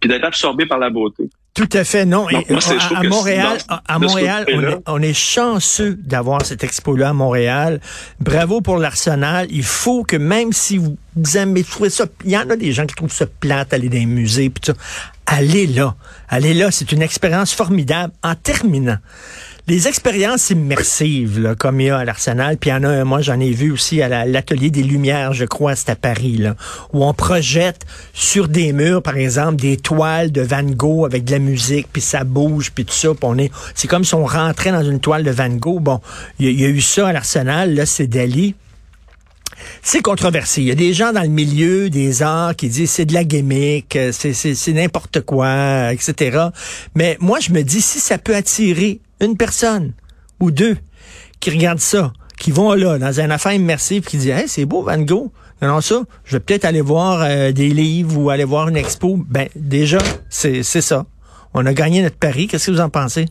puis 0.00 0.08
d'être 0.08 0.24
absorbé 0.24 0.66
par 0.66 0.78
la 0.78 0.90
beauté. 0.90 1.24
Tout 1.56 1.68
à 1.72 1.84
fait, 1.84 2.04
non. 2.04 2.28
Et, 2.28 2.36
à, 2.36 3.02
Montréal, 3.02 3.58
à 3.88 3.98
Montréal, 3.98 4.44
on 4.52 4.62
est, 4.62 4.78
on 4.86 5.02
est, 5.02 5.14
chanceux 5.14 5.94
d'avoir 5.94 6.44
cette 6.44 6.62
expo-là 6.62 7.08
à 7.08 7.12
Montréal. 7.14 7.80
Bravo 8.20 8.60
pour 8.60 8.76
l'Arsenal. 8.76 9.46
Il 9.48 9.64
faut 9.64 10.04
que 10.04 10.16
même 10.16 10.52
si 10.52 10.76
vous, 10.76 10.98
aimez 11.34 11.64
trouver 11.64 11.88
ça, 11.88 12.04
il 12.26 12.32
y 12.32 12.36
en 12.36 12.50
a 12.50 12.56
des 12.56 12.72
gens 12.72 12.84
qui 12.84 12.94
trouvent 12.94 13.10
ça 13.10 13.24
plate, 13.24 13.72
aller 13.72 13.88
dans 13.88 13.96
les 13.96 14.04
musées, 14.04 14.50
puis 14.50 14.70
allez 15.24 15.66
là. 15.66 15.94
Allez 16.28 16.52
là, 16.52 16.70
c'est 16.70 16.92
une 16.92 17.00
expérience 17.00 17.54
formidable. 17.54 18.12
En 18.22 18.34
terminant, 18.34 18.98
les 19.68 19.88
expériences 19.88 20.50
immersives, 20.50 21.40
là, 21.40 21.56
comme 21.56 21.80
il 21.80 21.88
y 21.88 21.90
a 21.90 21.98
à 21.98 22.04
l'Arsenal, 22.04 22.56
puis 22.56 22.70
il 22.70 22.72
y 22.72 22.76
en 22.76 22.84
a, 22.84 23.02
moi 23.04 23.20
j'en 23.20 23.40
ai 23.40 23.50
vu 23.50 23.72
aussi 23.72 24.00
à 24.00 24.24
l'atelier 24.24 24.70
des 24.70 24.84
Lumières, 24.84 25.32
je 25.32 25.44
crois, 25.44 25.74
c'est 25.74 25.90
à 25.90 25.96
Paris, 25.96 26.36
là, 26.36 26.54
où 26.92 27.04
on 27.04 27.12
projette 27.12 27.84
sur 28.12 28.46
des 28.46 28.72
murs, 28.72 29.02
par 29.02 29.16
exemple, 29.16 29.56
des 29.56 29.76
toiles 29.76 30.30
de 30.30 30.40
Van 30.40 30.62
Gogh 30.62 31.04
avec 31.04 31.24
de 31.24 31.32
la 31.32 31.40
musique, 31.40 31.88
puis 31.92 32.00
ça 32.00 32.22
bouge, 32.22 32.70
puis 32.72 32.84
tout 32.84 32.94
ça, 32.94 33.08
puis 33.08 33.18
on 33.24 33.36
est, 33.38 33.50
c'est 33.74 33.88
comme 33.88 34.04
si 34.04 34.14
on 34.14 34.24
rentrait 34.24 34.70
dans 34.70 34.84
une 34.84 35.00
toile 35.00 35.24
de 35.24 35.32
Van 35.32 35.48
Gogh. 35.48 35.82
Bon, 35.82 36.00
il 36.38 36.60
y, 36.60 36.64
a 36.64 36.68
eu 36.68 36.80
ça 36.80 37.08
à 37.08 37.12
l'Arsenal, 37.12 37.74
là, 37.74 37.86
c'est 37.86 38.06
Dali. 38.06 38.54
C'est 39.82 40.02
controversé. 40.02 40.60
Il 40.60 40.68
y 40.68 40.70
a 40.70 40.76
des 40.76 40.92
gens 40.92 41.12
dans 41.12 41.22
le 41.22 41.28
milieu 41.28 41.90
des 41.90 42.22
arts 42.22 42.54
qui 42.54 42.68
disent 42.68 42.90
c'est 42.90 43.06
de 43.06 43.14
la 43.14 43.24
gimmick, 43.24 43.98
c'est 44.12 44.72
n'importe 44.72 45.22
quoi, 45.22 45.92
etc. 45.92 46.48
Mais 46.94 47.16
moi, 47.20 47.40
je 47.40 47.52
me 47.52 47.62
dis, 47.62 47.80
si 47.80 47.98
ça 47.98 48.18
peut 48.18 48.36
attirer 48.36 49.00
une 49.20 49.36
personne 49.36 49.92
ou 50.40 50.50
deux 50.50 50.76
qui 51.40 51.50
regardent 51.50 51.80
ça, 51.80 52.12
qui 52.38 52.50
vont 52.50 52.72
là, 52.72 52.98
dans 52.98 53.20
un 53.20 53.30
affaire 53.30 53.52
immersive, 53.52 54.04
qui 54.04 54.16
disent 54.16 54.30
Hey, 54.30 54.48
c'est 54.48 54.64
beau 54.64 54.82
Van 54.82 54.98
Gogh. 54.98 55.30
Non, 55.62 55.80
ça, 55.80 56.02
je 56.24 56.36
vais 56.36 56.40
peut-être 56.40 56.66
aller 56.66 56.82
voir 56.82 57.22
euh, 57.22 57.50
des 57.50 57.68
livres 57.68 58.18
ou 58.18 58.30
aller 58.30 58.44
voir 58.44 58.68
une 58.68 58.76
expo. 58.76 59.16
Ben, 59.28 59.48
déjà, 59.54 59.98
c'est 60.28 60.62
ça. 60.62 61.06
On 61.54 61.64
a 61.64 61.72
gagné 61.72 62.02
notre 62.02 62.18
pari. 62.18 62.46
Qu'est-ce 62.46 62.66
que 62.66 62.72
vous 62.72 62.80
en 62.80 62.90
pensez? 62.90 63.24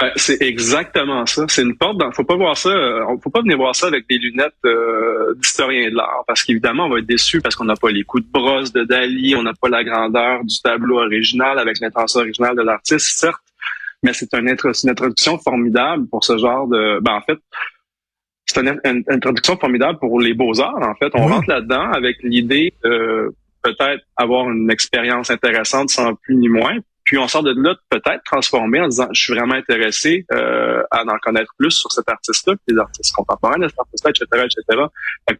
Ben, 0.00 0.10
c'est 0.16 0.40
exactement 0.40 1.26
ça. 1.26 1.44
C'est 1.48 1.62
une 1.62 1.76
porte. 1.76 1.98
Dans, 1.98 2.10
faut 2.12 2.24
pas 2.24 2.36
voir 2.36 2.56
ça. 2.56 2.70
Euh, 2.70 3.04
faut 3.22 3.28
pas 3.28 3.42
venir 3.42 3.58
voir 3.58 3.76
ça 3.76 3.88
avec 3.88 4.08
des 4.08 4.16
lunettes 4.16 4.54
euh, 4.64 5.34
d'historien 5.36 5.90
de 5.90 5.94
l'art, 5.94 6.24
parce 6.26 6.42
qu'évidemment 6.42 6.86
on 6.86 6.90
va 6.90 6.98
être 7.00 7.06
déçu 7.06 7.40
parce 7.40 7.54
qu'on 7.54 7.66
n'a 7.66 7.76
pas 7.76 7.90
les 7.90 8.04
coups 8.04 8.24
de 8.24 8.30
brosse 8.32 8.72
de 8.72 8.84
Dali, 8.84 9.34
on 9.36 9.42
n'a 9.42 9.52
pas 9.60 9.68
la 9.68 9.84
grandeur 9.84 10.42
du 10.44 10.60
tableau 10.60 10.98
original 11.00 11.58
avec 11.58 11.78
l'intention 11.80 12.20
originale 12.20 12.56
de 12.56 12.62
l'artiste, 12.62 13.18
certes 13.18 13.42
mais 14.02 14.12
c'est 14.12 14.32
une, 14.34 14.48
introduction 14.48 15.38
formidable 15.38 16.06
pour 16.08 16.24
ce 16.24 16.36
genre 16.38 16.66
de... 16.68 17.00
Ben, 17.00 17.14
en 17.14 17.20
fait, 17.20 17.38
c'est 18.46 18.60
une, 18.60 19.04
introduction 19.08 19.56
formidable 19.56 19.98
pour 19.98 20.20
les 20.20 20.34
beaux-arts, 20.34 20.82
en 20.82 20.94
fait. 20.94 21.10
On 21.14 21.26
rentre 21.26 21.48
là-dedans 21.48 21.90
avec 21.92 22.22
l'idée 22.22 22.74
de 22.84 23.34
peut-être 23.62 24.04
avoir 24.16 24.50
une 24.50 24.70
expérience 24.70 25.30
intéressante 25.30 25.90
sans 25.90 26.14
plus 26.14 26.34
ni 26.34 26.48
moins, 26.48 26.78
puis 27.04 27.18
on 27.18 27.28
sort 27.28 27.42
de 27.42 27.52
là 27.56 27.74
peut-être 27.90 28.22
transformé 28.24 28.80
en 28.80 28.88
disant 28.88 29.08
je 29.12 29.22
suis 29.22 29.34
vraiment 29.34 29.54
intéressé 29.54 30.24
euh, 30.32 30.82
à 30.90 31.04
en 31.04 31.18
connaître 31.18 31.52
plus 31.58 31.70
sur 31.70 31.90
cet 31.92 32.08
artiste-là, 32.08 32.54
les 32.68 32.78
artistes 32.78 33.14
contemporains 33.14 33.60
artiste-là, 33.62 34.10
etc., 34.10 34.46
etc. 34.46 34.84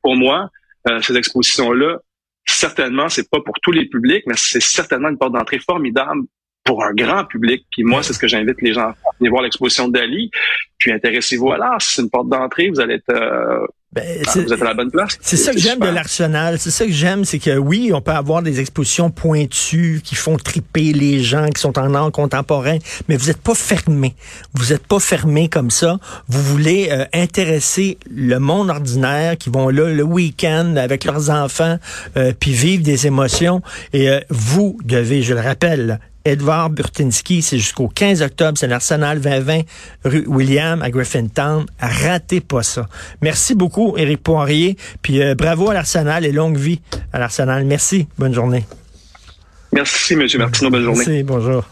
pour 0.02 0.16
moi, 0.16 0.50
euh, 0.88 1.00
ces 1.00 1.16
expositions-là, 1.16 1.98
certainement, 2.44 3.08
c'est 3.08 3.28
pas 3.30 3.40
pour 3.40 3.54
tous 3.62 3.72
les 3.72 3.86
publics, 3.86 4.24
mais 4.26 4.34
c'est 4.36 4.62
certainement 4.62 5.08
une 5.08 5.18
porte 5.18 5.32
d'entrée 5.32 5.58
formidable 5.58 6.22
pour 6.64 6.84
un 6.84 6.92
grand 6.92 7.24
public. 7.24 7.66
Puis 7.70 7.84
moi, 7.84 8.02
c'est 8.02 8.12
ce 8.12 8.18
que 8.18 8.28
j'invite 8.28 8.60
les 8.62 8.72
gens 8.72 8.88
à 8.88 8.94
faire. 8.94 9.10
Venez 9.18 9.30
voir 9.30 9.42
l'exposition 9.42 9.88
de 9.88 9.94
Dali, 9.94 10.30
puis 10.78 10.92
intéressez-vous 10.92 11.52
à 11.52 11.58
l'art. 11.58 11.80
C'est 11.80 12.02
une 12.02 12.10
porte 12.10 12.28
d'entrée, 12.28 12.70
vous 12.70 12.80
allez 12.80 12.94
être... 12.94 13.10
Euh, 13.10 13.66
ben, 13.92 14.02
vous 14.24 14.50
êtes 14.50 14.62
à 14.62 14.64
la 14.64 14.72
bonne 14.72 14.90
place. 14.90 15.18
C'est 15.20 15.36
ça 15.36 15.52
que 15.52 15.58
j'aime 15.58 15.78
de 15.78 15.88
l'Arsenal. 15.88 16.58
C'est 16.58 16.70
ça 16.70 16.86
que 16.86 16.92
j'aime, 16.92 17.26
c'est 17.26 17.38
que 17.38 17.58
oui, 17.58 17.90
on 17.92 18.00
peut 18.00 18.12
avoir 18.12 18.40
des 18.40 18.58
expositions 18.58 19.10
pointues 19.10 20.00
qui 20.02 20.14
font 20.14 20.38
triper 20.38 20.94
les 20.94 21.22
gens 21.22 21.46
qui 21.50 21.60
sont 21.60 21.78
en 21.78 21.94
art 21.94 22.10
contemporain, 22.10 22.78
mais 23.08 23.18
vous 23.18 23.26
n'êtes 23.26 23.42
pas 23.42 23.54
fermé. 23.54 24.14
Vous 24.54 24.72
n'êtes 24.72 24.86
pas 24.86 24.98
fermé 24.98 25.50
comme 25.50 25.70
ça. 25.70 25.98
Vous 26.26 26.42
voulez 26.42 26.88
euh, 26.90 27.04
intéresser 27.12 27.98
le 28.10 28.38
monde 28.38 28.70
ordinaire 28.70 29.36
qui 29.36 29.50
vont 29.50 29.68
là 29.68 29.90
le 29.90 30.02
week-end 30.02 30.76
avec 30.76 31.04
leurs 31.04 31.28
enfants, 31.28 31.76
euh, 32.16 32.32
puis 32.38 32.52
vivre 32.52 32.82
des 32.82 33.06
émotions. 33.06 33.60
Et 33.92 34.08
vous 34.30 34.78
devez, 34.84 35.20
je 35.20 35.34
le 35.34 35.40
rappelle, 35.40 36.00
Edvard 36.24 36.70
Burtinski, 36.70 37.42
c'est 37.42 37.58
jusqu'au 37.58 37.88
15 37.88 38.22
octobre, 38.22 38.58
c'est 38.58 38.66
l'Arsenal 38.66 39.20
2020, 39.20 39.60
rue 40.04 40.24
William 40.26 40.82
à 40.82 40.90
Griffintown. 40.90 41.66
Ratez 41.80 42.40
pas 42.40 42.62
ça. 42.62 42.88
Merci 43.20 43.54
beaucoup, 43.54 43.96
Éric 43.96 44.22
Poirier. 44.22 44.76
Puis 45.02 45.22
euh, 45.22 45.34
bravo 45.34 45.70
à 45.70 45.74
l'Arsenal 45.74 46.24
et 46.24 46.32
longue 46.32 46.56
vie 46.56 46.80
à 47.12 47.18
l'Arsenal. 47.18 47.64
Merci. 47.64 48.06
Bonne 48.18 48.34
journée. 48.34 48.64
Merci, 49.72 50.14
M. 50.14 50.26
Martineau. 50.38 50.70
Bonne 50.70 50.82
journée. 50.82 51.04
Merci, 51.06 51.22
bonjour. 51.22 51.64